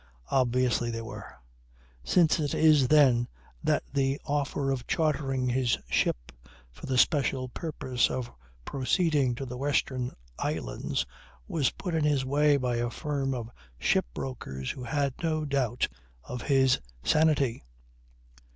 Obviously 0.31 0.89
they 0.89 1.03
were; 1.03 1.35
since 2.03 2.39
it 2.39 2.55
is 2.55 2.87
then 2.87 3.27
that 3.63 3.83
the 3.93 4.19
offer 4.25 4.71
of 4.71 4.87
chartering 4.87 5.47
his 5.47 5.77
ship 5.87 6.31
for 6.71 6.87
the 6.87 6.97
special 6.97 7.49
purpose 7.49 8.09
of 8.09 8.31
proceeding 8.65 9.35
to 9.35 9.45
the 9.45 9.57
Western 9.59 10.09
Islands 10.39 11.05
was 11.47 11.69
put 11.69 11.93
in 11.93 12.03
his 12.03 12.25
way 12.25 12.57
by 12.57 12.77
a 12.77 12.89
firm 12.89 13.35
of 13.35 13.51
shipbrokers 13.79 14.71
who 14.71 14.83
had 14.85 15.13
no 15.21 15.45
doubt 15.45 15.87
of 16.23 16.41
his 16.41 16.79
sanity. 17.03 17.63